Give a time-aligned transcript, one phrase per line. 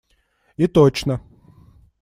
[0.57, 1.21] И точно.